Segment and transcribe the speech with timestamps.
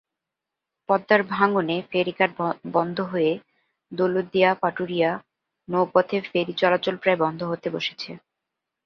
[0.89, 2.31] পদ্মার ভাঙনে ফেরিঘাট
[2.73, 3.31] বন্ধ হয়ে
[3.91, 5.11] দৌলতদিয়া-পাটুরিয়া
[5.67, 8.11] নৌপথে ফেরি চলাচল প্রায় বন্ধ হতে বসেছে।